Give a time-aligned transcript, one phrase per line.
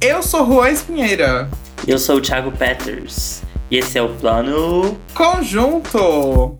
[0.00, 1.50] Eu sou Juan Espinheira.
[1.84, 3.42] Eu sou o Thiago Peters.
[3.68, 6.56] E esse é o Plano Conjunto.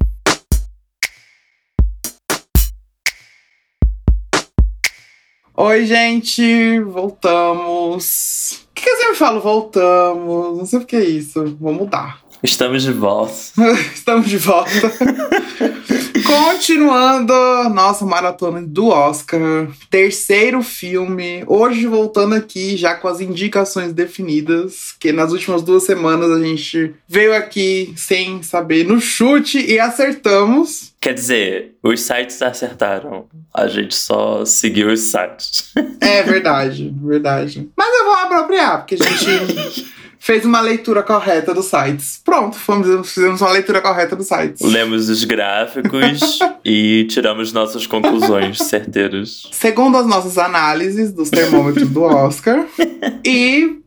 [5.56, 8.66] Oi, gente, voltamos.
[8.70, 9.40] O que, que eu sempre falo?
[9.40, 10.58] Voltamos.
[10.58, 11.56] Não sei o que é isso.
[11.60, 12.20] Vou mudar.
[12.42, 13.32] Estamos de volta.
[13.94, 14.70] Estamos de volta.
[16.24, 17.32] Continuando
[17.70, 21.42] nossa maratona do Oscar, terceiro filme.
[21.46, 26.94] Hoje voltando aqui já com as indicações definidas, que nas últimas duas semanas a gente
[27.08, 30.92] veio aqui sem saber no chute e acertamos.
[31.00, 33.26] Quer dizer, os sites acertaram.
[33.54, 35.72] A gente só seguiu os sites.
[36.00, 37.68] É verdade, verdade.
[37.76, 39.86] Mas eu vou apropriar, porque a gente
[40.18, 42.20] fez uma leitura correta dos sites.
[42.24, 44.60] Pronto, fomos, fizemos uma leitura correta dos sites.
[44.60, 49.48] Lemos os gráficos e tiramos nossas conclusões certeiras.
[49.52, 52.66] Segundo as nossas análises dos termômetros do Oscar.
[53.24, 53.78] e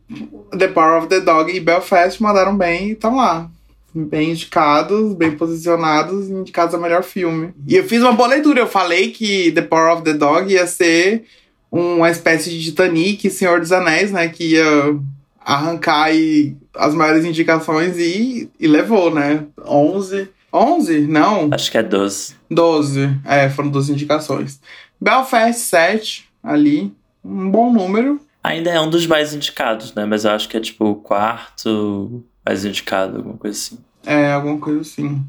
[0.57, 3.49] The Power of the Dog e Belfast mandaram bem e estão lá.
[3.93, 7.54] Bem indicados, bem posicionados, indicados a melhor filme.
[7.68, 8.62] E eu fiz uma boa leitura.
[8.62, 11.26] Eu falei que The Power of the Dog ia ser
[11.70, 14.29] uma espécie de Titanic, Senhor dos Anéis, né?
[14.29, 14.98] Que ia
[15.43, 19.45] arrancar aí as maiores indicações e, e levou, né?
[19.65, 20.29] 11.
[20.53, 21.01] 11?
[21.01, 21.49] Não.
[21.51, 22.35] Acho que é 12.
[22.49, 23.20] 12.
[23.25, 24.59] É, foram 12 indicações.
[24.99, 26.93] Belfast 7 ali.
[27.23, 28.19] Um bom número.
[28.43, 30.05] Ainda é um dos mais indicados, né?
[30.05, 33.79] Mas eu acho que é tipo o quarto mais indicado, alguma coisa assim.
[34.05, 35.23] É, alguma coisa assim.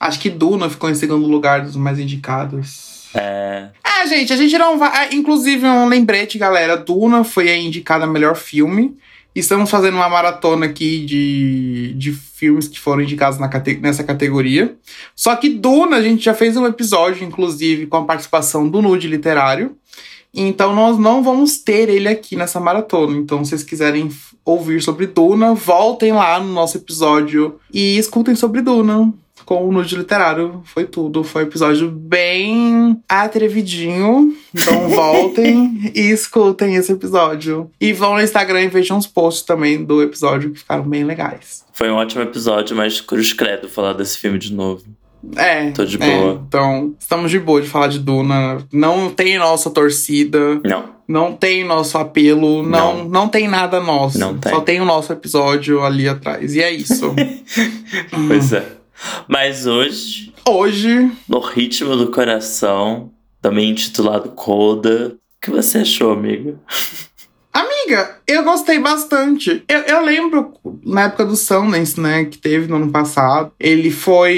[0.00, 3.08] Acho que Duna ficou em segundo lugar dos mais indicados.
[3.14, 3.68] É.
[3.84, 5.06] É, gente, a gente não vai.
[5.06, 6.76] é, Inclusive, um lembrete, galera.
[6.76, 8.96] Duna foi a indicada melhor filme.
[9.34, 14.76] Estamos fazendo uma maratona aqui de, de filmes que foram indicados na nessa categoria.
[15.16, 19.08] Só que Duna, a gente já fez um episódio, inclusive, com a participação do Nude
[19.08, 19.76] Literário.
[20.32, 23.16] Então nós não vamos ter ele aqui nessa maratona.
[23.16, 24.08] Então, se vocês quiserem
[24.44, 29.12] ouvir sobre Duna, voltem lá no nosso episódio e escutem sobre Duna.
[29.44, 30.62] Com o Nude Literário.
[30.64, 31.22] Foi tudo.
[31.22, 34.34] Foi um episódio bem atrevidinho.
[34.54, 37.70] Então voltem e escutem esse episódio.
[37.80, 41.64] E vão no Instagram e vejam os posts também do episódio que ficaram bem legais.
[41.72, 44.84] Foi um ótimo episódio, mas cruz credo falar desse filme de novo.
[45.36, 45.70] É.
[45.70, 46.18] Tô de é.
[46.18, 46.42] boa.
[46.46, 48.58] Então, estamos de boa de falar de Duna.
[48.72, 50.60] Não tem nossa torcida.
[50.64, 50.94] Não.
[51.06, 53.08] Não tem nosso apelo, não, Não.
[53.08, 54.18] não, tem nada nosso.
[54.18, 54.50] Não tem.
[54.50, 56.54] Só tem o nosso episódio ali atrás.
[56.54, 57.14] E é isso.
[58.26, 58.83] Pois é.
[59.28, 63.10] Mas hoje, Hoje, no ritmo do coração,
[63.40, 65.16] também intitulado Coda.
[65.16, 66.58] O que você achou, amigo?
[67.50, 69.64] amiga, eu gostei bastante.
[69.66, 70.52] Eu, eu lembro
[70.84, 73.52] na época do Sundance, né, que teve no ano passado.
[73.58, 74.36] Ele foi.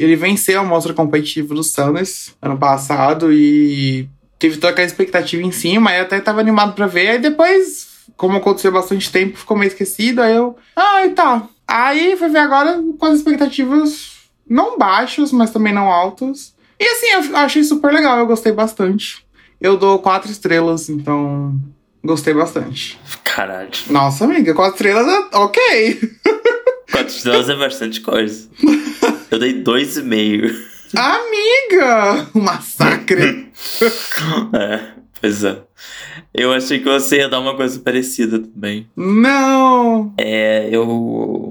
[0.00, 5.52] Ele venceu a mostra competitiva do Sundance ano passado e teve toda aquela expectativa em
[5.52, 5.94] cima.
[5.94, 7.10] Eu até tava animado pra ver.
[7.10, 7.86] Aí depois,
[8.16, 10.20] como aconteceu bastante tempo, ficou meio esquecido.
[10.20, 10.56] Aí eu.
[10.74, 11.48] Ai, tá.
[11.66, 14.12] Aí fui ver agora com as expectativas
[14.48, 16.54] não baixas, mas também não altas.
[16.78, 19.24] E assim, eu achei super legal, eu gostei bastante.
[19.60, 21.58] Eu dou quatro estrelas, então
[22.04, 23.00] gostei bastante.
[23.24, 23.70] Caralho.
[23.88, 26.00] Nossa, amiga, quatro estrelas é ok.
[26.92, 28.48] Quatro estrelas é bastante coisa.
[29.28, 30.54] Eu dei dois e meio.
[30.94, 32.28] Amiga!
[32.34, 33.50] Um massacre.
[34.54, 34.92] É,
[35.24, 35.62] pois é.
[36.34, 38.86] Eu achei que você ia dar uma coisa parecida também.
[38.94, 40.12] Não!
[40.18, 41.48] É, eu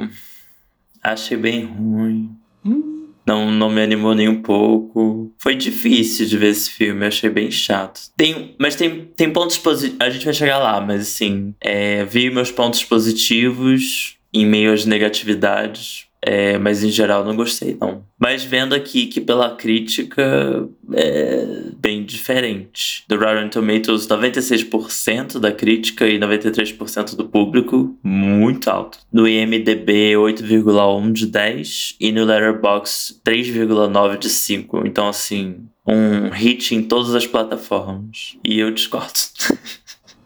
[1.02, 2.30] achei bem ruim.
[2.64, 3.08] Hum.
[3.26, 5.34] Não, não me animou nem um pouco.
[5.40, 8.00] Foi difícil de ver esse filme, achei bem chato.
[8.16, 10.06] Tem, mas tem, tem pontos positivos.
[10.06, 14.86] A gente vai chegar lá, mas assim, é, vi meus pontos positivos em meio às
[14.86, 16.06] negatividades.
[16.26, 18.06] É, mas em geral não gostei, não.
[18.18, 21.46] Mas vendo aqui que pela crítica é
[21.78, 23.04] bem diferente.
[23.10, 29.00] Do Rotten Tomatoes, 96% da crítica e 93% do público, muito alto.
[29.12, 34.88] No IMDB, 8,1 de 10 e no Letterboxd, 3,9 de 5.
[34.88, 38.38] Então, assim, um hit em todas as plataformas.
[38.46, 39.12] E eu discordo.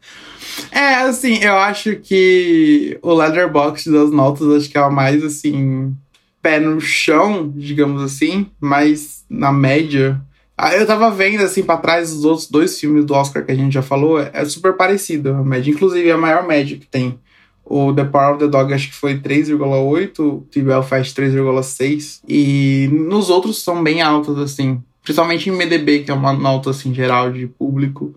[0.71, 5.95] é, assim, eu acho que o Leatherbox das notas acho que é a mais, assim,
[6.43, 10.21] pé no chão, digamos assim, mas na média.
[10.57, 13.55] Ah, Eu tava vendo, assim, pra trás os outros dois filmes do Oscar que a
[13.57, 15.71] gente já falou, é, é super parecido a média.
[15.71, 17.19] Inclusive, é a maior média que tem.
[17.65, 22.21] O The Power of the Dog acho que foi 3,8, o The Belfast 3,6.
[22.29, 24.83] E nos outros são bem altos, assim.
[25.03, 28.15] Principalmente em MDB, que é uma nota, assim, geral de público.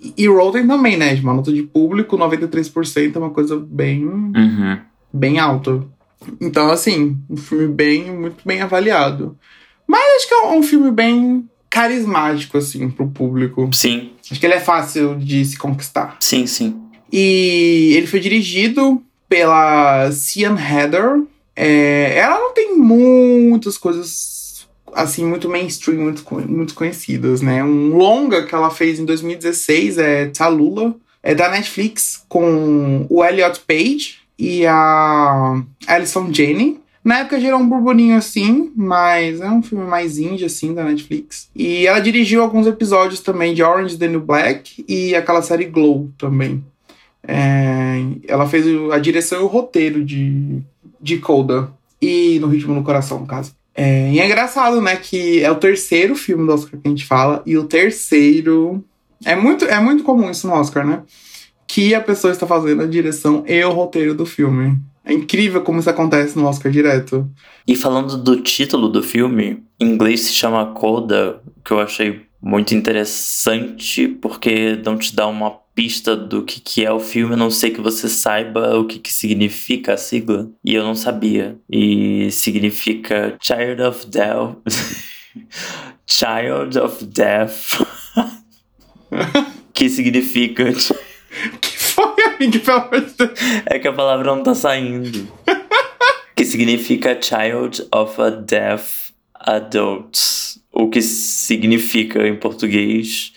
[0.00, 1.14] E- E Rotten também, né?
[1.16, 4.78] Uma nota de público, 93% é uma coisa bem, Uhum.
[5.12, 5.84] bem alta.
[6.40, 9.36] Então, assim, um filme bem, muito bem avaliado.
[9.86, 13.68] Mas acho que é um filme bem carismático, assim, pro público.
[13.72, 16.16] Sim, Acho que ele é fácil de se conquistar.
[16.20, 16.76] sim, sim.
[17.12, 21.22] E ele foi dirigido pela Cian Heather.
[21.56, 24.39] É, ela não tem muitas coisas
[24.94, 27.62] assim muito mainstream, muito, muito conhecidas, né?
[27.62, 33.60] Um longa que ela fez em 2016 é Tallulah, é da Netflix com o Elliot
[33.66, 36.80] Page e a Alison Janney.
[37.02, 41.48] Na época gerou um burburinho assim, mas é um filme mais indie assim da Netflix.
[41.54, 46.10] E ela dirigiu alguns episódios também de Orange the New Black e aquela série Glow
[46.18, 46.62] também.
[47.26, 50.60] É, ela fez a direção e o roteiro de,
[51.00, 51.70] de Coda.
[52.00, 53.54] E no Ritmo no Coração, no caso.
[53.80, 54.94] É, e é engraçado, né?
[54.94, 57.42] Que é o terceiro filme do Oscar que a gente fala.
[57.46, 58.84] E o terceiro.
[59.24, 61.02] É muito, é muito comum isso no Oscar, né?
[61.66, 64.78] Que a pessoa está fazendo a direção e o roteiro do filme.
[65.02, 67.26] É incrível como isso acontece no Oscar direto.
[67.66, 72.74] E falando do título do filme, em inglês se chama Coda, que eu achei muito
[72.74, 77.50] interessante, porque não te dá uma pista do que, que é o filme, a não
[77.50, 80.50] sei que você saiba o que, que significa a sigla.
[80.64, 81.58] E eu não sabia.
[81.70, 84.56] E significa Child of Death.
[86.06, 87.82] Child of Death.
[89.72, 90.64] que significa.
[91.60, 92.58] Que foi, amigo?
[92.58, 93.30] Pelo amor de Deus.
[93.66, 95.32] É que a palavra não tá saindo.
[96.34, 100.18] que significa Child of a Deaf Adult.
[100.72, 103.32] O que significa em português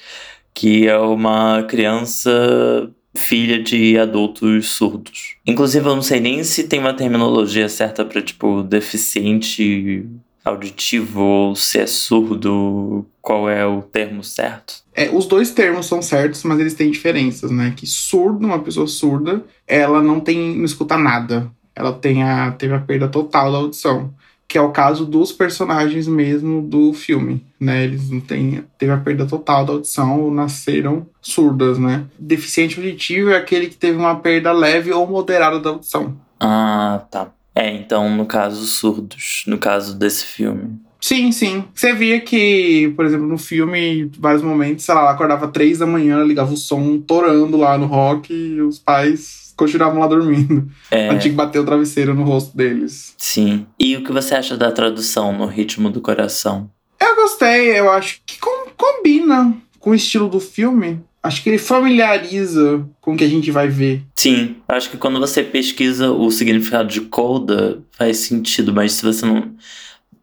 [0.53, 5.35] que é uma criança filha de adultos surdos.
[5.45, 10.05] Inclusive, eu não sei nem se tem uma terminologia certa pra, tipo, deficiente
[10.43, 14.83] auditivo ou se é surdo, qual é o termo certo.
[14.93, 17.73] É, os dois termos são certos, mas eles têm diferenças, né?
[17.75, 21.49] Que surdo, uma pessoa surda, ela não tem, não escuta nada.
[21.75, 24.13] Ela tem a, teve a perda total da audição.
[24.47, 27.83] Que é o caso dos personagens mesmo do filme, né?
[27.83, 32.05] Eles não têm, teve a perda total da audição ou nasceram surdas, né?
[32.19, 36.15] Deficiente auditivo é aquele que teve uma perda leve ou moderada da audição.
[36.39, 37.31] Ah, tá.
[37.55, 40.79] É, então, no caso, surdos, no caso desse filme.
[40.99, 41.65] Sim, sim.
[41.73, 45.79] Você via que, por exemplo, no filme, em vários momentos, sei lá, ela acordava três
[45.79, 50.67] da manhã, ligava o som torando lá no rock e os pais continuavam lá dormindo.
[50.91, 53.13] É, Ela tinha que bater o travesseiro no rosto deles.
[53.17, 53.65] sim.
[53.79, 56.69] E o que você acha da tradução no ritmo do coração?
[56.99, 61.01] Eu gostei, eu acho que com- combina com o estilo do filme.
[61.21, 64.01] Acho que ele familiariza com o que a gente vai ver.
[64.15, 69.25] Sim, acho que quando você pesquisa o significado de coda, faz sentido, mas se você
[69.25, 69.51] não,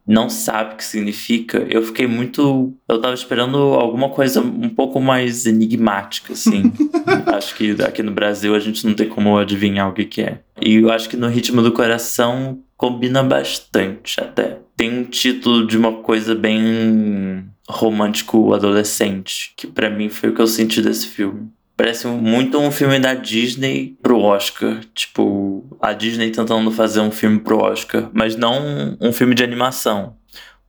[0.05, 2.73] não sabe o que significa, eu fiquei muito.
[2.87, 6.71] Eu tava esperando alguma coisa um pouco mais enigmática, assim.
[7.27, 10.39] acho que aqui no Brasil a gente não tem como adivinhar o que, que é.
[10.61, 14.59] E eu acho que no ritmo do coração combina bastante até.
[14.75, 20.41] Tem um título de uma coisa bem romântico adolescente, que pra mim foi o que
[20.41, 21.49] eu senti desse filme.
[21.81, 24.81] Parece muito um filme da Disney pro Oscar.
[24.93, 28.07] Tipo, a Disney tentando fazer um filme pro Oscar.
[28.13, 30.15] Mas não um filme de animação.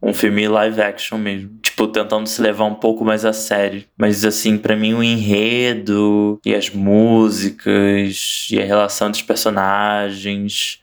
[0.01, 1.51] Um filme live action mesmo.
[1.61, 3.85] Tipo, tentando se levar um pouco mais a sério.
[3.95, 10.81] Mas, assim, pra mim o enredo e as músicas e a relação dos personagens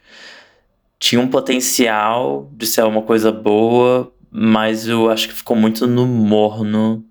[0.99, 6.05] tinha um potencial de ser uma coisa boa, mas eu acho que ficou muito no
[6.05, 7.03] morno.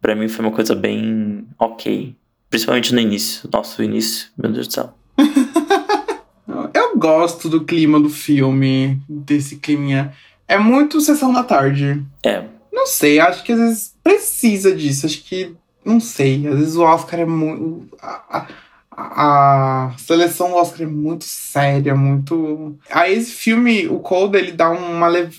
[0.00, 2.14] Pra mim foi uma coisa bem ok.
[2.50, 3.48] Principalmente no início.
[3.52, 4.92] Nossa, o início, meu Deus do céu.
[6.74, 10.12] Eu gosto do clima do filme, desse clima.
[10.48, 12.02] É muito sessão da tarde.
[12.24, 12.44] É.
[12.72, 15.06] Não sei, acho que às vezes precisa disso.
[15.06, 15.54] Acho que.
[15.84, 16.46] Não sei.
[16.46, 17.88] Às vezes o Oscar é muito.
[18.02, 18.46] A, a-
[18.92, 22.76] a seleção do Oscar é muito séria, muito.
[22.90, 25.38] Aí esse filme, o Cold, ele dá uma leve.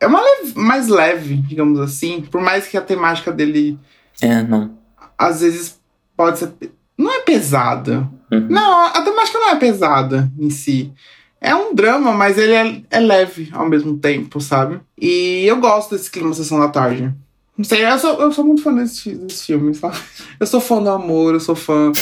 [0.00, 2.22] É uma leve, mais leve, digamos assim.
[2.22, 3.78] Por mais que a temática dele,
[4.22, 4.76] É, não.
[5.18, 5.78] às vezes,
[6.16, 6.52] pode ser.
[6.96, 8.08] Não é pesada.
[8.30, 8.46] Uhum.
[8.48, 10.92] Não, a temática não é pesada em si.
[11.40, 14.80] É um drama, mas ele é, é leve ao mesmo tempo, sabe?
[14.98, 17.12] E eu gosto desse clima Sessão da Tarde.
[17.56, 19.96] Não sei, eu sou, eu sou muito fã desse, desse filme, sabe?
[20.40, 21.92] Eu sou fã do amor, eu sou fã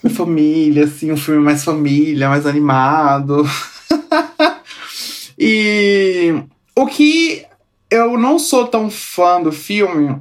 [0.00, 3.44] da família, assim, um filme mais família, mais animado.
[5.36, 6.32] e
[6.76, 7.44] o que
[7.90, 10.20] eu não sou tão fã do filme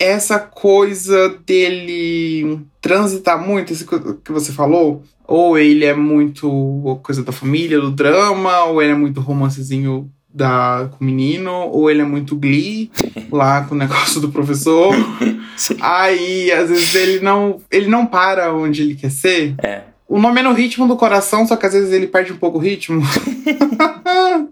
[0.00, 3.86] essa coisa dele transitar muito, isso
[4.24, 5.02] que você falou.
[5.28, 10.88] Ou ele é muito coisa da família, do drama, ou ele é muito romancezinho da,
[10.90, 12.90] com o menino, ou ele é muito glee,
[13.30, 14.94] lá com o negócio do professor.
[15.54, 15.76] Sim.
[15.80, 19.54] Aí, às vezes, ele não, ele não para onde ele quer ser.
[19.62, 19.82] É.
[20.08, 22.58] O nome é no ritmo do coração, só que às vezes ele perde um pouco
[22.58, 23.02] o ritmo.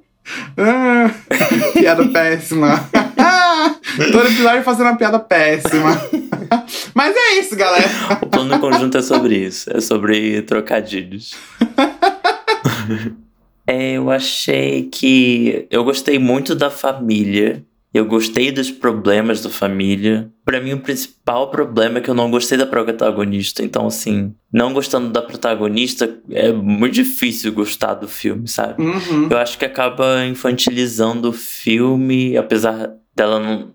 [0.58, 1.10] Ah,
[1.72, 2.86] Piada péssima.
[4.12, 5.90] Todo episódio fazendo uma piada péssima.
[6.94, 7.88] Mas é isso, galera.
[8.22, 9.70] O plano conjunto é sobre isso.
[9.74, 11.34] É sobre trocadilhos.
[13.66, 15.66] é, eu achei que.
[15.70, 17.64] Eu gostei muito da família.
[17.92, 20.30] Eu gostei dos problemas da família.
[20.44, 23.64] Para mim, o principal problema é que eu não gostei da protagonista.
[23.64, 28.82] Então, assim, não gostando da protagonista, é muito difícil gostar do filme, sabe?
[28.82, 29.28] Uhum.
[29.30, 33.72] Eu acho que acaba infantilizando o filme, apesar dela não,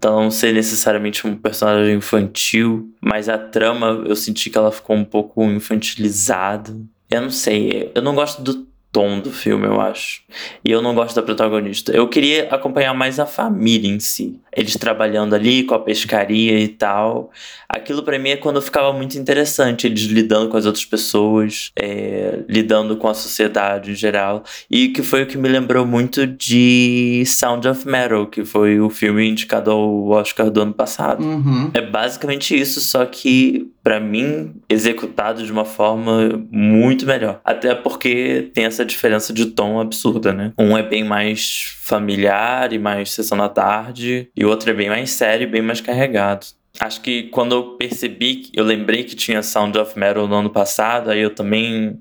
[0.00, 4.96] dela não ser necessariamente um personagem infantil, mas a trama eu senti que ela ficou
[4.96, 6.74] um pouco infantilizada.
[7.10, 10.22] Eu não sei, eu não gosto do tom do filme, eu acho.
[10.64, 11.92] E eu não gosto da protagonista.
[11.92, 14.38] Eu queria acompanhar mais a família em si.
[14.54, 17.30] Eles trabalhando ali com a pescaria e tal.
[17.68, 19.86] Aquilo para mim é quando ficava muito interessante.
[19.86, 24.42] Eles lidando com as outras pessoas, é, lidando com a sociedade em geral.
[24.68, 28.90] E que foi o que me lembrou muito de Sound of Metal, que foi o
[28.90, 31.22] filme indicado ao Oscar do ano passado.
[31.22, 31.70] Uhum.
[31.72, 37.40] É basicamente isso, só que para mim executado de uma forma muito melhor.
[37.44, 40.52] Até porque tem essa diferença de tom absurda, né?
[40.58, 44.88] Um é bem mais familiar e mais sessão da tarde, e o outro é bem
[44.88, 46.46] mais sério e bem mais carregado.
[46.78, 51.10] Acho que quando eu percebi, eu lembrei que tinha Sound of Metal no ano passado,
[51.10, 51.98] aí eu também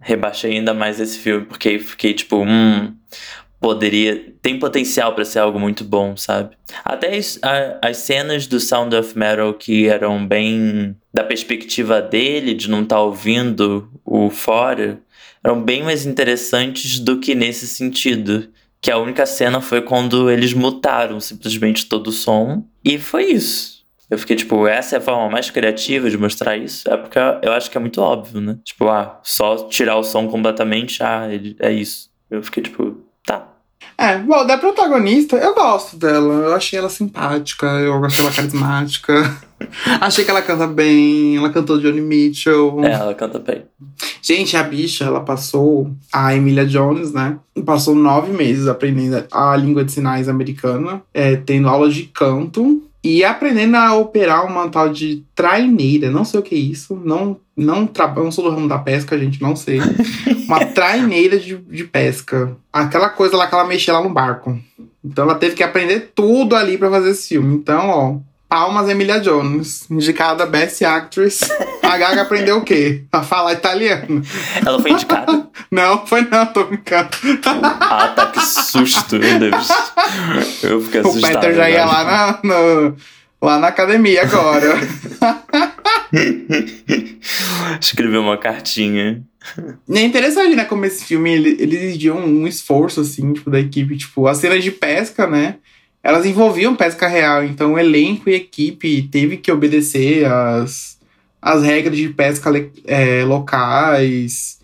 [0.00, 2.94] rebaixei ainda mais esse filme, porque fiquei tipo, hum,
[3.60, 4.32] poderia.
[4.40, 6.56] tem potencial para ser algo muito bom, sabe?
[6.82, 12.54] Até as, a, as cenas do Sound of Metal que eram bem da perspectiva dele,
[12.54, 15.00] de não estar tá ouvindo o fora,
[15.42, 18.48] eram bem mais interessantes do que nesse sentido.
[18.80, 22.64] Que a única cena foi quando eles mutaram simplesmente todo o som.
[22.84, 23.80] E foi isso.
[24.08, 26.90] Eu fiquei tipo, essa é a forma mais criativa de mostrar isso?
[26.90, 28.58] É porque eu acho que é muito óbvio, né?
[28.64, 31.28] Tipo, ah, só tirar o som completamente, ah,
[31.60, 32.10] é isso.
[32.28, 33.46] Eu fiquei tipo, tá.
[33.96, 36.34] É, bom, da protagonista, eu gosto dela.
[36.46, 39.40] Eu achei ela simpática, eu achei ela carismática.
[40.00, 42.84] achei que ela canta bem, ela cantou Johnny Mitchell.
[42.84, 43.62] É, ela canta bem.
[44.22, 47.38] Gente, a bicha, ela passou, a Emilia Jones, né?
[47.64, 53.24] Passou nove meses aprendendo a língua de sinais americana, é, tendo aulas de canto e
[53.24, 56.10] aprendendo a operar uma tal de traineira.
[56.10, 57.00] Não sei o que é isso.
[57.02, 59.80] Não, não, não sou do ramo da pesca, gente, não sei.
[60.46, 62.56] Uma traineira de, de pesca.
[62.72, 64.58] Aquela coisa lá que ela mexia lá no barco.
[65.02, 67.54] Então ela teve que aprender tudo ali para fazer esse filme.
[67.54, 68.16] Então, ó,
[68.50, 71.48] Palmas Emilia Jones, indicada Best Actress.
[71.84, 73.04] A Gaga aprendeu o quê?
[73.12, 74.24] A falar italiano.
[74.66, 75.48] Ela foi indicada?
[75.70, 77.10] não, foi não, tô brincando.
[77.44, 79.68] ah, tá, que susto, meu Deus.
[80.64, 81.32] Eu fiquei assustado.
[81.32, 82.96] O Peter já ia lá na, no,
[83.40, 84.80] lá na academia agora.
[87.80, 89.22] Escreveu uma cartinha.
[89.88, 93.48] E é interessante, né, como esse filme, ele, ele exigiu um, um esforço, assim, tipo,
[93.48, 93.96] da equipe.
[93.96, 95.54] Tipo, as cenas de pesca, né?
[96.02, 100.98] Elas envolviam pesca real, então elenco e equipe teve que obedecer as,
[101.40, 102.50] as regras de pesca
[102.86, 104.58] é, locais.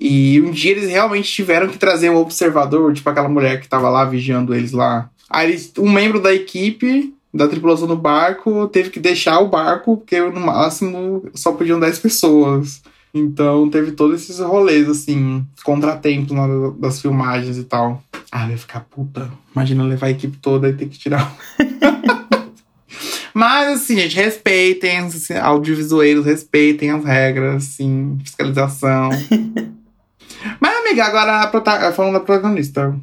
[0.00, 3.88] E um dia eles realmente tiveram que trazer um observador, tipo aquela mulher que estava
[3.88, 5.10] lá vigiando eles lá.
[5.28, 10.20] Aí um membro da equipe, da tripulação do barco, teve que deixar o barco, porque
[10.20, 12.82] no máximo só podiam 10 pessoas.
[13.12, 16.36] Então teve todos esses rolês, assim, contratempos
[16.78, 18.02] das filmagens e tal.
[18.30, 19.30] Ah, eu ia ficar puta.
[19.54, 21.34] Imagina levar a equipe toda e ter que tirar.
[23.32, 29.10] Mas, assim, gente, respeitem, assim, audiovisueiros, respeitem as regras, assim, fiscalização.
[30.60, 32.94] Mas, amiga, agora falando da protagonista.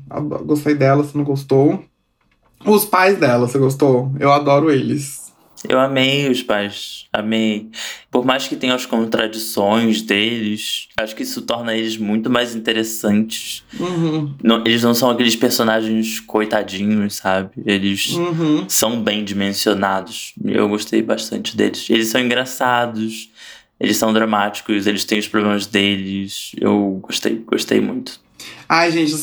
[0.43, 1.83] Gostei dela, você não gostou.
[2.65, 4.11] Os pais dela, você gostou?
[4.19, 5.33] Eu adoro eles.
[5.67, 7.69] Eu amei os pais, amei.
[8.11, 13.63] Por mais que tenha as contradições deles, acho que isso torna eles muito mais interessantes.
[13.79, 14.33] Uhum.
[14.43, 17.51] Não, eles não são aqueles personagens coitadinhos, sabe?
[17.65, 18.65] Eles uhum.
[18.67, 20.33] são bem dimensionados.
[20.43, 21.89] Eu gostei bastante deles.
[21.89, 23.29] Eles são engraçados,
[23.79, 26.51] eles são dramáticos, eles têm os problemas deles.
[26.59, 28.24] Eu gostei, gostei muito.
[28.67, 29.13] Ai, gente,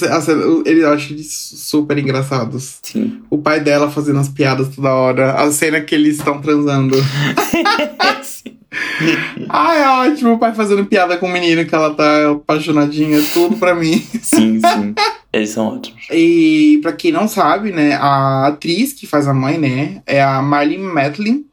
[0.65, 2.79] ele acha eles super engraçados.
[2.83, 3.23] Sim.
[3.29, 5.33] O pai dela fazendo as piadas toda hora.
[5.33, 6.97] A cena que eles estão transando.
[9.49, 10.35] Ai, é ótimo.
[10.35, 13.19] O pai fazendo piada com o menino que ela tá apaixonadinha.
[13.33, 13.99] Tudo pra mim.
[14.23, 14.95] Sim, sim.
[15.33, 16.03] Eles são ótimos.
[16.11, 20.43] E pra quem não sabe, né, a atriz que faz a mãe, né, é a
[20.43, 21.47] Marlene Matlin.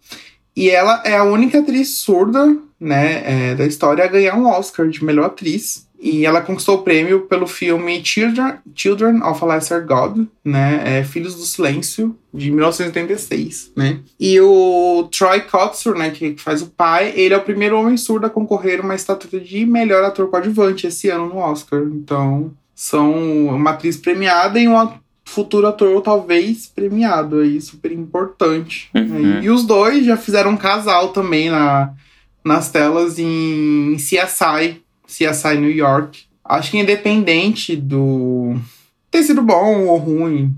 [0.56, 4.90] E ela é a única atriz surda, né, é, da história a ganhar um Oscar
[4.90, 5.88] de melhor atriz.
[6.02, 11.00] E ela conquistou o prêmio pelo filme Children, Children of a Lesser God, né?
[11.00, 14.00] É, Filhos do Silêncio, de 1986, né?
[14.18, 18.28] E o Troy Kotsur, né, que faz o pai, ele é o primeiro homem surdo
[18.28, 21.82] a concorrer uma estatueta de melhor ator coadjuvante esse ano no Oscar.
[21.82, 24.90] Então, são uma atriz premiada e um
[25.26, 28.90] futuro ator talvez premiado aí, super importante.
[28.96, 29.42] Uhum.
[29.42, 31.94] E os dois já fizeram um casal também na,
[32.44, 36.24] nas telas em CSI, CSI New York.
[36.46, 38.56] Acho que independente do
[39.12, 40.56] ter sido bom ou ruim,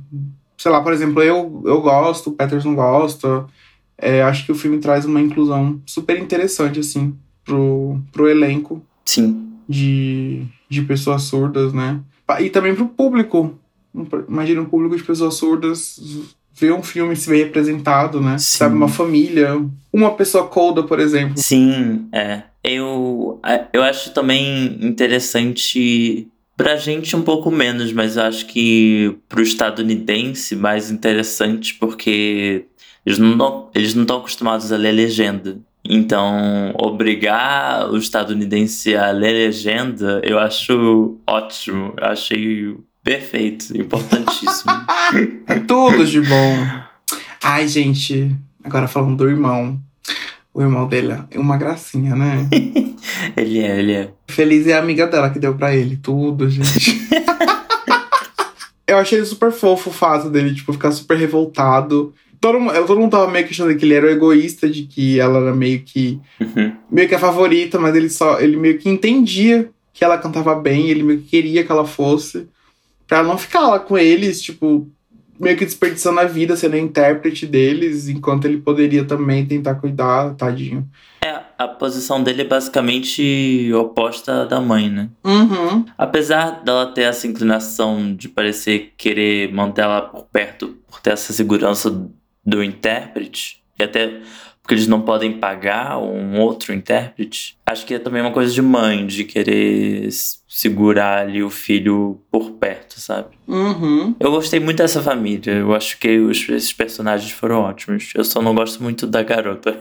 [0.58, 3.46] sei lá, por exemplo, eu, eu gosto, o Peterson gosta.
[3.98, 7.16] É, acho que o filme traz uma inclusão super interessante, assim,
[7.46, 9.50] pro, pro elenco Sim.
[9.68, 12.00] de, de pessoas surdas, né?
[12.40, 13.56] E também pro público.
[14.28, 16.00] Imagina um público de pessoas surdas
[16.54, 18.38] ver um filme se ver representado, né?
[18.38, 18.58] Sim.
[18.60, 19.60] Sabe, uma família.
[19.92, 21.34] Uma pessoa colda, por exemplo.
[21.38, 22.44] Sim, é.
[22.64, 29.18] Eu, é, eu acho também interessante pra gente um pouco menos, mas eu acho que
[29.28, 32.66] pro estadunidense mais interessante porque
[33.06, 35.58] eles não eles não estão acostumados a ler legenda.
[35.84, 41.94] Então, obrigar o estadunidense a ler legenda, eu acho ótimo.
[41.98, 44.72] Eu achei perfeito, importantíssimo.
[45.68, 46.56] Tudo de bom.
[47.44, 49.82] Ai, gente, agora falando do irmão.
[50.54, 52.48] O irmão dele é uma gracinha, né?
[53.38, 54.10] ele é, ele é.
[54.28, 55.96] Feliz é a amiga dela que deu pra ele.
[55.98, 57.00] Tudo, gente.
[58.88, 62.14] Eu achei super fofo o fato dele, tipo, ficar super revoltado.
[62.42, 65.40] Todo, mundo- todo mundo tava meio questionando que ele era o egoísta, de que ela
[65.40, 66.20] era meio que.
[66.40, 66.74] Uhum.
[66.92, 68.40] meio que a favorita, mas ele só.
[68.42, 72.48] ele meio que entendia que ela cantava bem, ele meio que queria que ela fosse.
[73.08, 74.90] Pra ela não ficar lá com eles, tipo,
[75.42, 80.88] meio que desperdiçando a vida, sendo intérprete deles, enquanto ele poderia também tentar cuidar, tadinho.
[81.24, 85.10] É, a posição dele é basicamente oposta à da mãe, né?
[85.24, 85.86] Uhum.
[85.98, 91.34] Apesar dela ter essa inclinação de parecer querer manter ela por perto, por ter essa
[91.34, 91.90] segurança
[92.46, 94.22] do intérprete, e até
[94.72, 98.62] porque eles não podem pagar um outro intérprete, acho que é também uma coisa de
[98.62, 100.08] mãe, de querer
[100.48, 103.28] segurar ali o filho por perto, sabe?
[103.46, 104.16] Uhum.
[104.18, 108.14] Eu gostei muito dessa família, eu acho que os, esses personagens foram ótimos.
[108.16, 109.78] Eu só não gosto muito da garota.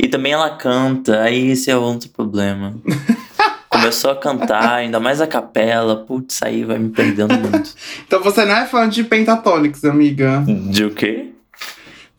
[0.00, 2.74] E também ela canta, aí esse é outro problema.
[3.70, 7.72] Começou a cantar, ainda mais a capela, putz, aí vai me perdendo muito.
[8.06, 10.44] Então você não é fã de Pentatonix, amiga?
[10.70, 11.33] De o quê?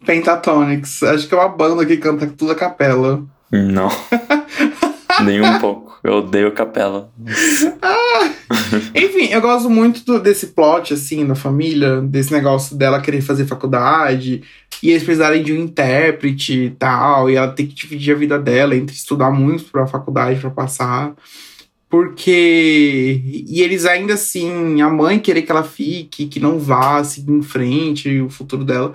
[0.05, 1.01] Pentatonix.
[1.03, 3.23] Acho que é uma banda que canta tudo a capela.
[3.51, 3.89] Não.
[5.23, 5.97] Nem um pouco.
[6.03, 7.09] Eu odeio a capela.
[8.93, 13.45] Enfim, eu gosto muito do- desse plot, assim, da família, desse negócio dela querer fazer
[13.47, 14.43] faculdade,
[14.83, 18.37] e eles precisarem de um intérprete e tal, e ela ter que dividir a vida
[18.37, 21.13] dela entre estudar muito pra faculdade pra passar.
[21.89, 23.21] Porque.
[23.47, 27.41] E eles ainda assim, a mãe querer que ela fique, que não vá seguir em
[27.41, 28.93] frente, o futuro dela.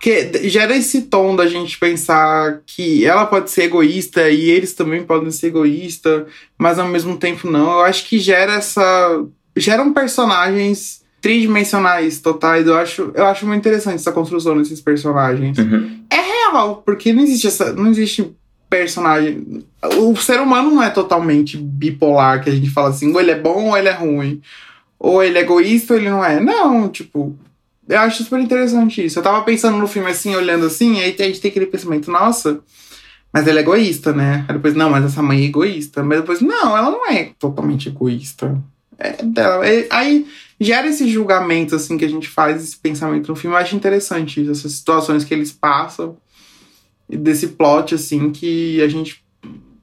[0.00, 5.04] Porque gera esse tom da gente pensar que ela pode ser egoísta e eles também
[5.04, 6.24] podem ser egoístas
[6.60, 7.72] mas ao mesmo tempo não.
[7.72, 9.24] Eu acho que gera essa.
[9.56, 12.66] geram personagens tridimensionais totais.
[12.66, 15.56] Eu acho, eu acho muito interessante essa construção desses personagens.
[15.56, 16.02] Uhum.
[16.12, 17.72] Real, porque não existe essa.
[17.72, 18.30] Não existe
[18.68, 19.64] personagem.
[19.98, 23.38] O ser humano não é totalmente bipolar, que a gente fala assim, ou ele é
[23.38, 24.42] bom ou ele é ruim.
[24.98, 26.38] Ou ele é egoísta ou ele não é.
[26.40, 27.34] Não, tipo.
[27.90, 29.18] Eu acho super interessante isso.
[29.18, 32.60] Eu tava pensando no filme assim, olhando assim, aí a gente tem aquele pensamento, nossa,
[33.32, 34.44] mas ele é egoísta, né?
[34.48, 36.02] Aí depois, não, mas essa mãe é egoísta.
[36.02, 38.62] Mas depois, não, ela não é totalmente egoísta.
[38.98, 39.66] É dela.
[39.66, 40.26] É- aí
[40.60, 43.56] gera esse julgamento, assim, que a gente faz, esse pensamento no filme.
[43.56, 46.16] Eu acho interessante isso, essas situações que eles passam,
[47.08, 49.24] desse plot, assim, que a gente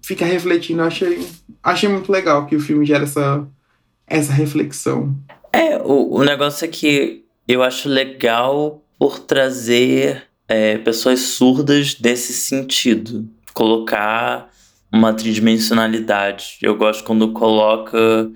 [0.02, 0.82] fica refletindo.
[0.82, 1.28] Eu achei,
[1.62, 3.46] achei muito legal que o filme gera essa,
[4.06, 5.14] essa reflexão.
[5.52, 12.34] É, o, o negócio é que eu acho legal por trazer é, pessoas surdas desse
[12.34, 13.28] sentido.
[13.54, 14.50] Colocar
[14.92, 16.58] uma tridimensionalidade.
[16.62, 18.30] Eu gosto quando coloca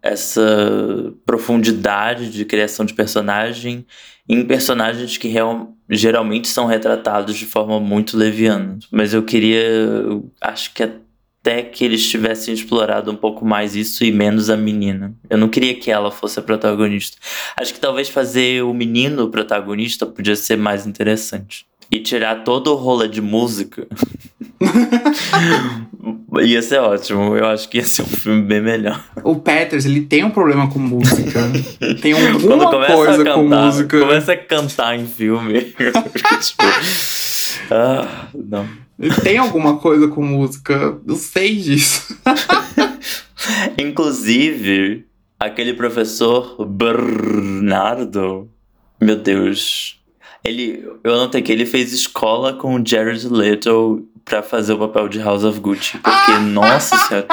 [0.00, 3.86] essa profundidade de criação de personagem
[4.28, 8.78] em personagens que real, geralmente são retratados de forma muito leviana.
[8.90, 9.62] Mas eu queria.
[10.40, 10.82] acho que
[11.42, 15.12] até que eles tivessem explorado um pouco mais isso e menos a menina.
[15.28, 17.16] Eu não queria que ela fosse a protagonista.
[17.56, 21.66] Acho que talvez fazer o menino o protagonista podia ser mais interessante.
[21.90, 23.86] E tirar todo o rolê de música.
[26.42, 27.36] ia ser ótimo.
[27.36, 29.04] Eu acho que ia ser um filme bem melhor.
[29.24, 31.40] O Peters, ele tem um problema com música.
[32.00, 34.00] tem Quando alguma começa coisa a cantar, com música.
[34.00, 35.60] começa a cantar em filme.
[36.40, 36.62] tipo,
[37.70, 38.66] ah, não.
[39.02, 40.96] Ele tem alguma coisa com música.
[41.04, 42.16] Eu sei disso.
[43.76, 45.04] Inclusive,
[45.40, 48.48] aquele professor Bernardo,
[49.00, 50.00] meu Deus,
[50.44, 55.08] ele, eu notei que ele fez escola com o Jared Leto pra fazer o papel
[55.08, 57.26] de House of Gucci, porque nossa senhora,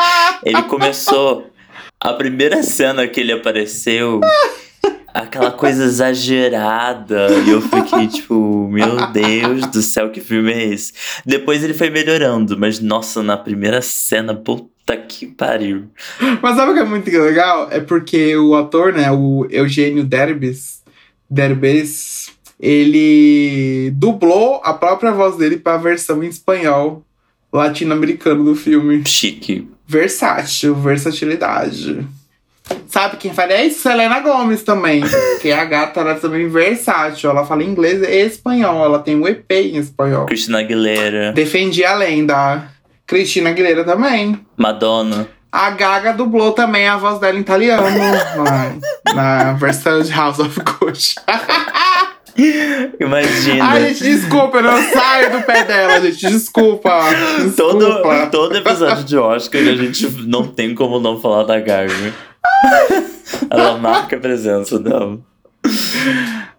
[0.44, 1.52] ele começou
[2.00, 4.22] a primeira cena que ele apareceu
[5.13, 7.28] aquela coisa exagerada.
[7.45, 10.93] E eu fiquei tipo, meu Deus do céu, que filme é esse?
[11.26, 15.89] Depois ele foi melhorando, mas nossa, na primeira cena, puta que pariu.
[16.41, 17.67] Mas sabe o que é muito legal?
[17.72, 20.82] É porque o ator, né, o Eugênio Derbez,
[21.30, 27.04] Derbez, ele dublou a própria voz dele para a versão em espanhol
[27.52, 29.04] latino-americano do filme.
[29.06, 29.67] Chique.
[29.88, 32.06] Versátil, versatilidade.
[32.88, 33.82] Sabe quem fala isso?
[33.82, 35.02] Selena Gomes também.
[35.42, 37.30] que a gata ela é também versátil.
[37.30, 38.84] Ela fala inglês e espanhol.
[38.84, 40.26] Ela tem um EP em espanhol.
[40.26, 41.32] Cristina Aguilera.
[41.32, 42.70] Defendi a lenda.
[43.06, 44.40] Cristina Aguilera também.
[44.58, 45.28] Madonna.
[45.52, 47.84] A Gaga dublou também a voz dela em italiano
[49.14, 51.16] na, na versão de House of Gucci.
[52.99, 53.65] Imagina.
[53.65, 56.28] Ai, gente, desculpa, eu não saio do pé dela, gente.
[56.28, 57.10] Desculpa.
[57.43, 57.56] desculpa.
[57.56, 61.93] Todo, todo episódio de Oscar a gente não tem como não falar da Gaga.
[63.49, 65.19] Ela marca a presença dela.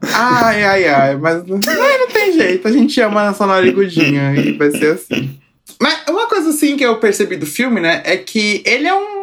[0.03, 1.17] Ai, ai, ai.
[1.17, 2.67] Mas não, não tem jeito.
[2.67, 5.39] A gente ama a Sonorigudinha e vai ser assim.
[5.81, 9.20] Mas uma coisa assim que eu percebi do filme, né, é que ele é um.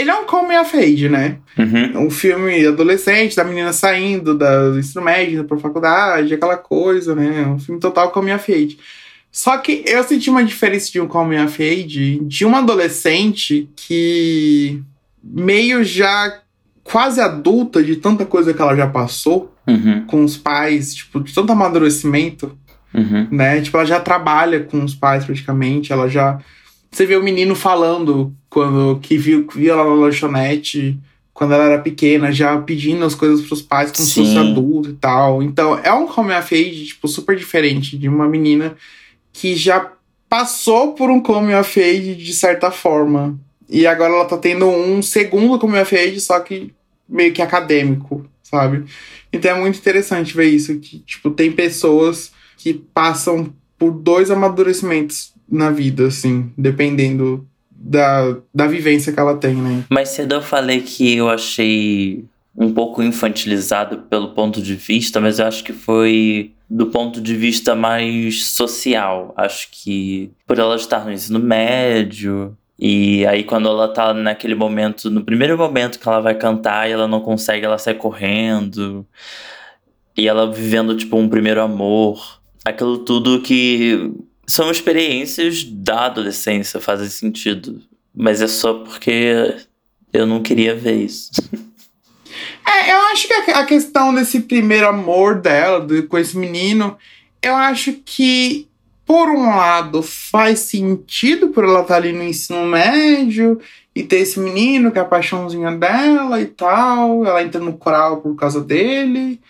[0.00, 1.38] Ele é um coming of age, né?
[1.58, 2.06] Uhum.
[2.06, 7.46] Um filme adolescente, da menina saindo do ensino médio, pra faculdade, aquela coisa, né?
[7.46, 8.78] Um filme total coming of age.
[9.30, 14.80] Só que eu senti uma diferença de um coming of age de uma adolescente que
[15.22, 16.38] meio já
[16.84, 20.06] quase adulta de tanta coisa que ela já passou Uhum.
[20.06, 22.56] com os pais, tipo, de tanto amadurecimento,
[22.94, 23.28] Uhum.
[23.30, 23.60] né?
[23.60, 26.38] Tipo, ela já trabalha com os pais praticamente, ela já.
[26.90, 30.98] Você vê o menino falando quando que viu, viu ela na lanchonete
[31.38, 34.94] quando ela era pequena, já pedindo as coisas pros pais como se fosse adulto e
[34.94, 35.40] tal.
[35.40, 38.74] Então, é um coming of age, tipo, super diferente de uma menina
[39.32, 39.92] que já
[40.28, 43.38] passou por um coming of age de certa forma.
[43.68, 46.72] E agora ela tá tendo um segundo coming of age, só que
[47.08, 48.86] meio que acadêmico, sabe?
[49.32, 55.32] Então é muito interessante ver isso, que, tipo, tem pessoas que passam por dois amadurecimentos
[55.50, 59.84] na vida, assim, dependendo da, da vivência que ela tem, né?
[59.90, 62.24] Mais cedo eu falei que eu achei
[62.56, 67.34] um pouco infantilizado pelo ponto de vista, mas eu acho que foi do ponto de
[67.36, 69.32] vista mais social.
[69.36, 75.08] Acho que por ela estar no ensino médio, e aí quando ela tá naquele momento,
[75.08, 79.06] no primeiro momento que ela vai cantar e ela não consegue, ela sai correndo.
[80.16, 82.40] E ela vivendo, tipo, um primeiro amor.
[82.64, 84.12] Aquilo tudo que
[84.48, 87.82] são experiências da adolescência, fazem sentido.
[88.14, 89.56] Mas é só porque
[90.10, 91.30] eu não queria ver isso.
[92.66, 96.96] É, eu acho que a questão desse primeiro amor dela, com esse menino,
[97.42, 98.66] eu acho que,
[99.04, 103.60] por um lado, faz sentido por ela estar ali no ensino médio
[103.94, 108.22] e ter esse menino que é a paixãozinha dela e tal, ela entra no coral
[108.22, 109.40] por causa dele.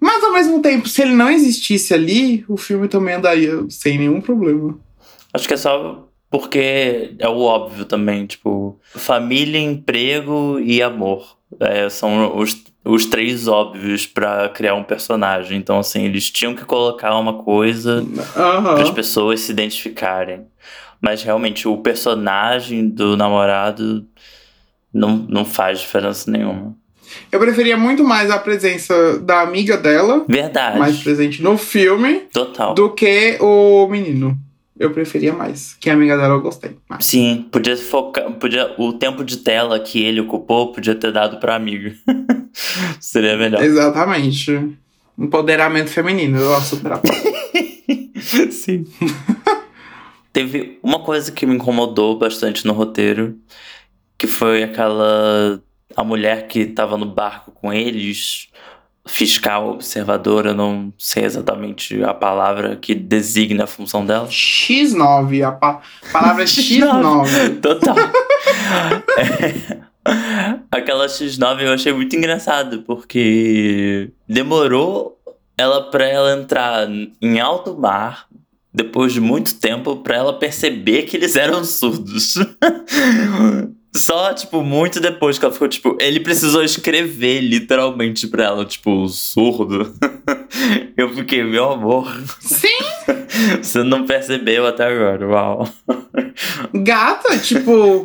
[0.00, 4.20] Mas ao mesmo tempo, se ele não existisse ali, o filme também andaria sem nenhum
[4.20, 4.78] problema.
[5.32, 11.36] Acho que é só porque é o óbvio também, tipo, família, emprego e amor.
[11.58, 15.58] É, são os, os três óbvios pra criar um personagem.
[15.58, 20.46] Então, assim, eles tinham que colocar uma coisa para as pessoas se identificarem.
[21.00, 24.06] Mas realmente o personagem do namorado
[24.92, 26.76] não, não faz diferença nenhuma.
[27.30, 30.78] Eu preferia muito mais a presença da amiga dela, Verdade.
[30.78, 32.74] mais presente no filme, Total.
[32.74, 34.38] do que o menino.
[34.78, 35.76] Eu preferia mais.
[35.78, 36.76] Que a amiga dela eu gostei.
[36.88, 37.04] mais.
[37.04, 38.30] Sim, podia focar.
[38.32, 41.94] Podia, o tempo de tela que ele ocupou podia ter dado pra amiga.
[42.98, 43.62] Seria melhor.
[43.62, 44.74] Exatamente.
[45.18, 46.92] Empoderamento feminino, eu super.
[48.50, 48.86] Sim.
[50.32, 53.36] Teve uma coisa que me incomodou bastante no roteiro,
[54.16, 55.60] que foi aquela.
[55.96, 58.48] A mulher que tava no barco com eles,
[59.06, 64.28] fiscal, observadora, não sei exatamente a palavra que designa a função dela.
[64.28, 67.60] X9, a pa palavra é X9.
[67.60, 67.96] Total.
[69.18, 69.90] É.
[70.70, 75.18] Aquela X9 eu achei muito engraçado, porque demorou
[75.58, 76.88] ela pra ela entrar
[77.20, 78.26] em alto mar,
[78.72, 82.34] depois de muito tempo, pra ela perceber que eles eram surdos.
[83.92, 89.08] Só, tipo, muito depois que ela ficou, tipo, ele precisou escrever literalmente pra ela, tipo,
[89.08, 89.92] surdo.
[90.96, 92.08] Eu fiquei, meu amor,
[92.40, 92.68] Sim,
[93.60, 95.68] você não percebeu até agora, uau.
[96.74, 98.04] gata, tipo,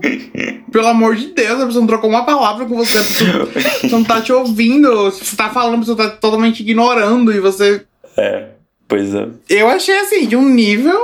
[0.72, 3.82] pelo amor de Deus, a pessoa não trocou uma palavra com você, a pessoa, a
[3.82, 7.84] pessoa não tá te ouvindo, você tá falando, a pessoa tá totalmente ignorando e você.
[8.18, 8.48] É,
[8.88, 9.28] pois é.
[9.50, 11.00] Eu achei assim, de um nível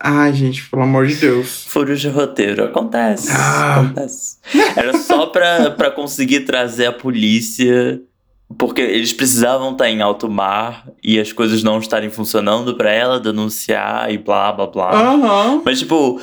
[0.00, 1.64] Ai, gente, pelo amor de Deus.
[1.66, 2.64] Furos de roteiro.
[2.64, 3.28] Acontece.
[3.32, 3.80] Ah.
[3.80, 4.36] Acontece.
[4.76, 8.00] Era só pra, pra conseguir trazer a polícia.
[8.56, 13.20] Porque eles precisavam estar em alto mar e as coisas não estarem funcionando pra ela
[13.20, 14.90] denunciar e blá blá blá.
[14.90, 15.62] Aham.
[15.64, 16.18] Mas, tipo,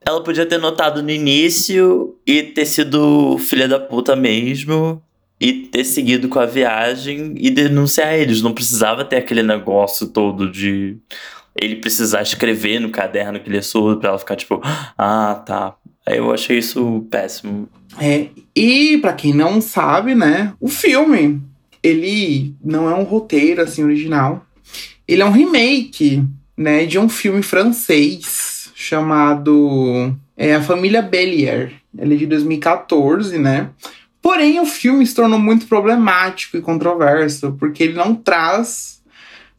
[0.00, 5.02] ela podia ter notado no início e ter sido filha da puta mesmo.
[5.40, 8.42] E ter seguido com a viagem e denunciar eles.
[8.42, 10.96] Não precisava ter aquele negócio todo de
[11.60, 14.60] ele precisar escrever no caderno que ele é surdo pra ela ficar tipo,
[14.96, 15.74] ah, tá.
[16.06, 17.68] Eu achei isso péssimo.
[18.00, 21.42] É, e pra quem não sabe, né, o filme,
[21.82, 24.46] ele não é um roteiro assim original.
[25.06, 26.24] Ele é um remake,
[26.56, 31.72] né, de um filme francês chamado é, A Família Bellier.
[31.98, 33.70] Ele é de 2014, né?
[34.22, 38.97] Porém, o filme se tornou muito problemático e controverso, porque ele não traz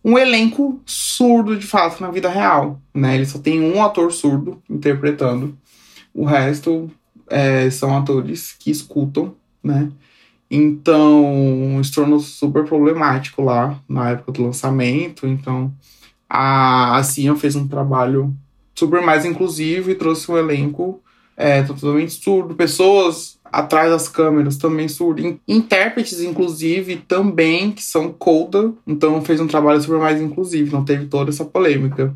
[0.04, 3.16] um elenco surdo de fato na vida real, né?
[3.16, 5.58] Ele só tem um ator surdo interpretando.
[6.14, 6.90] O resto
[7.30, 9.92] é, são atores que escutam, né?
[10.50, 15.28] Então, se tornou super problemático lá na época do lançamento.
[15.28, 15.72] Então,
[16.28, 18.36] a, a Cia fez um trabalho
[18.74, 21.02] super mais inclusivo e trouxe um elenco
[21.38, 22.56] é, totalmente surdo.
[22.56, 24.88] Pessoas atrás das câmeras também.
[25.18, 28.72] In- Intérpretes, inclusive, também, que são coda.
[28.88, 30.76] Então, fez um trabalho super mais inclusivo.
[30.76, 32.14] Não teve toda essa polêmica.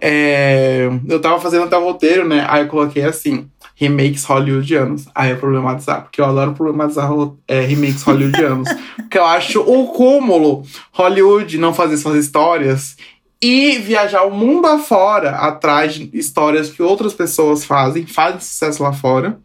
[0.00, 2.44] É, eu tava fazendo até o roteiro, né?
[2.48, 5.06] Aí eu coloquei assim: remakes hollywoodianos.
[5.14, 8.68] Aí é problematizar, porque eu adoro problematizar ro- é, remakes hollywoodianos.
[8.96, 12.96] porque eu acho o cúmulo Hollywood não fazer suas histórias
[13.40, 18.92] e viajar o mundo afora atrás de histórias que outras pessoas fazem, fazem sucesso lá
[18.92, 19.38] fora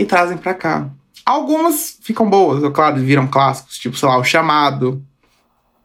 [0.00, 0.88] e trazem pra cá.
[1.24, 5.02] Algumas ficam boas, claro, viram clássicos, tipo, sei lá, O Chamado,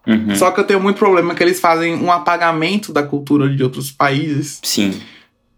[0.08, 0.36] Uhum.
[0.36, 3.92] só que eu tenho muito problema que eles fazem um apagamento da cultura de outros
[3.92, 4.60] países.
[4.64, 5.02] Sim.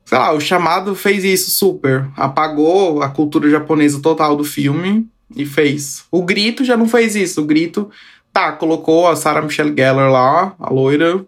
[0.05, 2.07] Sei lá, o chamado fez isso super.
[2.15, 6.05] Apagou a cultura japonesa total do filme e fez.
[6.09, 7.41] O grito já não fez isso.
[7.41, 7.91] O grito,
[8.31, 11.25] tá, colocou a Sarah Michelle Gellar lá, a loira.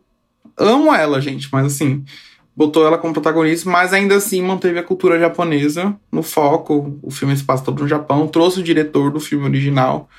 [0.57, 2.05] Amo ela, gente, mas assim,
[2.59, 6.99] botou ela como protagonista, mas ainda assim manteve a cultura japonesa no foco.
[7.01, 10.09] O filme se passa todo no Japão, trouxe o diretor do filme original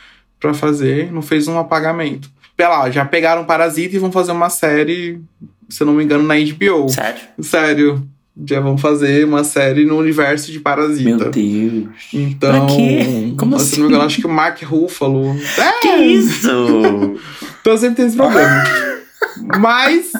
[0.40, 2.30] pra fazer, não fez um apagamento.
[2.58, 5.20] Lá, já pegaram Parasita e vão fazer uma série,
[5.68, 6.88] se eu não me engano, na HBO.
[6.88, 7.20] Sério?
[7.40, 8.08] Sério.
[8.46, 11.10] Já vão fazer uma série no universo de Parasita.
[11.10, 11.88] Meu Deus.
[12.14, 12.66] Então.
[12.66, 13.34] Pra quê?
[13.36, 13.94] Como se não me assim?
[13.94, 15.36] engano, acho que o Mark Ruffalo.
[15.58, 16.48] É, Que isso?
[17.60, 18.64] então sempre tem esse problema.
[19.58, 20.12] Mas,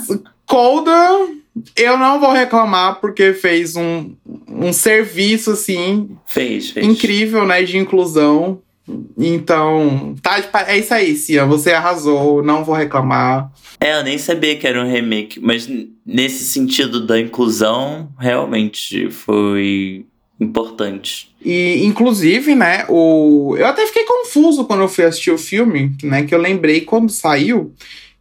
[0.47, 1.29] Colda,
[1.77, 4.15] eu não vou reclamar porque fez um,
[4.49, 6.87] um serviço, assim, fez, fez.
[6.87, 8.61] incrível, né, de inclusão.
[9.17, 11.45] Então, tá é isso aí, Cia.
[11.47, 13.53] Você arrasou, não vou reclamar.
[13.79, 15.69] É, eu nem sabia que era um remake, mas
[16.05, 20.07] nesse sentido da inclusão, realmente foi
[20.41, 21.31] importante.
[21.45, 23.55] E, inclusive, né, o...
[23.57, 27.11] eu até fiquei confuso quando eu fui assistir o filme, né, que eu lembrei quando
[27.11, 27.75] saiu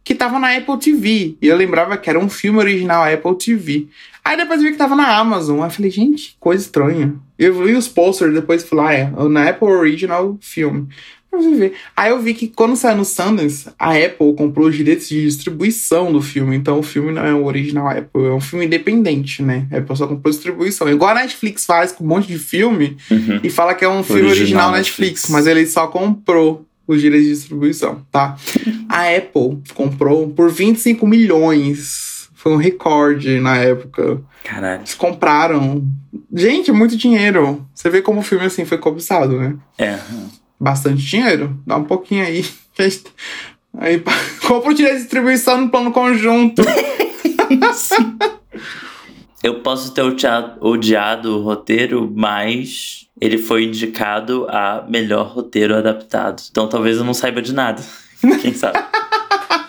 [0.04, 1.36] que tava na Apple TV.
[1.40, 3.86] E eu lembrava que era um filme original Apple TV.
[4.24, 5.58] Aí depois eu vi que tava na Amazon.
[5.60, 7.14] Aí eu falei, gente, coisa estranha.
[7.38, 10.88] Eu vi os posters depois fui lá, é, na Apple Original Filme.
[11.96, 16.12] Aí eu vi que quando saiu no Sundance, a Apple comprou os direitos de distribuição
[16.12, 16.56] do filme.
[16.56, 19.66] Então o filme não é o original Apple, é um filme independente, né?
[19.70, 20.88] A Apple só comprou distribuição.
[20.88, 23.40] Igual a Netflix faz com um monte de filme Uhum.
[23.44, 25.30] e fala que é um filme Original original Netflix, Netflix.
[25.30, 28.36] mas ele só comprou os direitos de distribuição, tá?
[28.88, 32.28] A Apple comprou por 25 milhões.
[32.34, 34.20] Foi um recorde na época.
[34.44, 34.80] Caralho.
[34.80, 35.86] Eles compraram.
[36.32, 37.66] Gente, muito dinheiro.
[37.74, 39.56] Você vê como o filme assim foi cobiçado, né?
[39.78, 39.98] É.
[40.58, 41.58] Bastante dinheiro.
[41.66, 42.44] Dá um pouquinho aí.
[43.78, 44.02] Aí
[44.46, 46.62] compra o direito de distribuição no plano conjunto.
[49.42, 56.42] Eu posso ter odiado, o roteiro, mas ele foi indicado a melhor roteiro adaptado.
[56.50, 57.82] Então talvez eu não saiba de nada.
[58.42, 58.78] Quem sabe?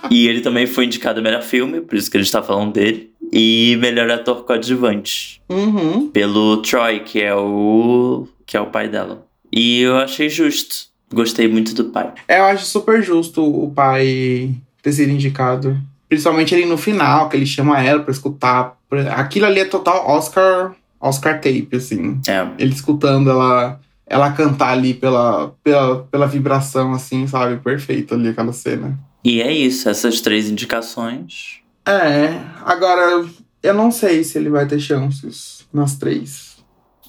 [0.10, 2.74] e ele também foi indicado a melhor filme, por isso que a gente tá falando
[2.74, 3.12] dele.
[3.32, 5.42] E melhor ator coadjuvante.
[5.48, 6.10] Uhum.
[6.10, 8.28] Pelo Troy, que é o.
[8.46, 9.26] que é o pai dela.
[9.50, 10.92] E eu achei justo.
[11.14, 12.14] Gostei muito do pai.
[12.28, 15.78] É, eu acho super justo o pai ter sido indicado.
[16.12, 18.78] Principalmente ali no final, que ele chama ela pra escutar.
[19.16, 22.20] Aquilo ali é total Oscar, Oscar tape, assim.
[22.28, 22.46] É.
[22.60, 27.62] Ele escutando ela, ela cantar ali pela, pela, pela vibração, assim, sabe?
[27.64, 29.00] Perfeito ali aquela cena.
[29.24, 31.62] E é isso, essas três indicações.
[31.86, 33.26] É, agora
[33.64, 36.58] eu não sei se ele vai ter chances nas três.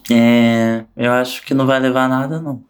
[0.09, 0.85] É.
[0.97, 2.63] Eu acho que não vai levar nada, não.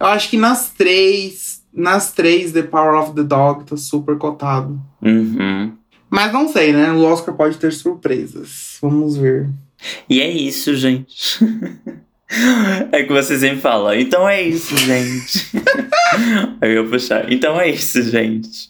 [0.00, 4.80] Eu acho que nas três, nas três, The Power of the Dog tá super cotado.
[5.02, 5.72] Uhum.
[6.10, 6.90] Mas não sei, né?
[6.92, 8.78] O Oscar pode ter surpresas.
[8.80, 9.48] Vamos ver.
[10.08, 11.38] E é isso, gente.
[12.92, 15.50] É que você sempre fala, então é isso, gente.
[16.60, 18.68] Aí eu puxar, então é isso, gente.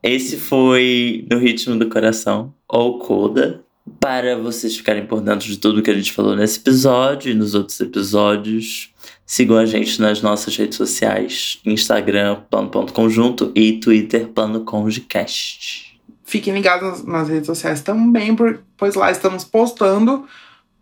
[0.00, 3.62] Esse foi No Ritmo do Coração, ou Coda.
[3.98, 7.54] Para vocês ficarem por dentro de tudo que a gente falou nesse episódio e nos
[7.54, 8.92] outros episódios,
[9.24, 15.98] sigam a gente nas nossas redes sociais: Instagram, plano.conjunto e Twitter, plano congecast.
[16.24, 18.36] Fiquem ligados nas redes sociais também,
[18.76, 20.26] pois lá estamos postando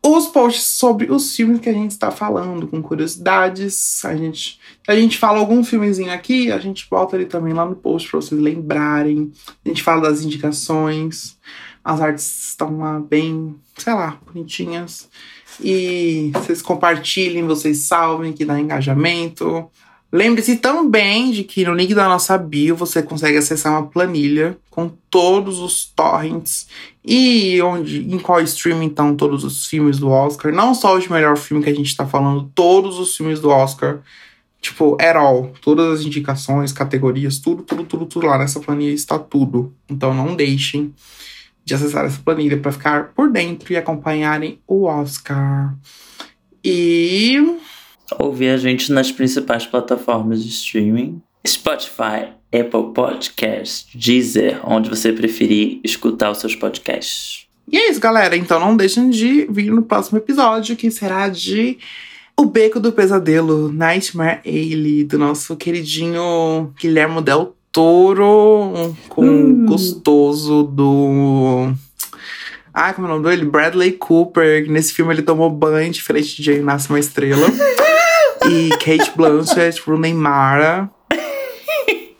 [0.06, 4.04] os posts sobre os filmes que a gente está falando, com curiosidades.
[4.04, 7.74] A gente, a gente fala algum filmezinho aqui, a gente bota ele também lá no
[7.74, 9.32] post para vocês lembrarem.
[9.64, 11.38] A gente fala das indicações.
[11.82, 15.08] As artes estão lá bem, sei lá, bonitinhas.
[15.60, 19.70] E vocês compartilhem, vocês salvem, que dá engajamento.
[20.14, 24.88] Lembre-se também de que no link da nossa bio você consegue acessar uma planilha com
[25.10, 26.68] todos os torrents
[27.04, 30.52] e onde, em qual streaming estão todos os filmes do Oscar.
[30.52, 33.50] Não só o de melhor filme que a gente está falando, todos os filmes do
[33.50, 33.98] Oscar.
[34.60, 35.52] Tipo, at all.
[35.60, 39.74] Todas as indicações, categorias, tudo, tudo, tudo, tudo lá nessa planilha está tudo.
[39.90, 40.94] Então não deixem
[41.64, 45.74] de acessar essa planilha para ficar por dentro e acompanharem o Oscar.
[46.62, 47.58] E.
[48.18, 55.80] Ouvir a gente nas principais plataformas de streaming: Spotify, Apple Podcast, Deezer, onde você preferir
[55.82, 57.46] escutar os seus podcasts.
[57.70, 58.36] E é isso, galera.
[58.36, 61.78] Então não deixem de vir no próximo episódio, que será de
[62.36, 69.66] O Beco do Pesadelo, Nightmare Alley, do nosso queridinho Guilhermo Del Toro com hum.
[69.66, 71.72] gostoso do.
[72.72, 73.44] Ah, como é o nome dele?
[73.44, 74.70] Bradley Cooper.
[74.70, 77.48] Nesse filme ele tomou banho, diferente de Jane Nasce uma Estrela.
[78.48, 80.88] e Kate Blanchett, Rooney Mara.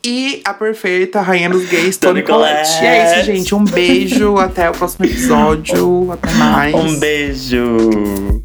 [0.06, 2.68] E a perfeita rainha dos gays, Tony Collette.
[2.82, 3.54] E é isso, gente.
[3.54, 4.36] Um beijo.
[4.36, 6.12] Até o próximo episódio.
[6.12, 6.74] Até mais.
[6.74, 8.43] Um beijo.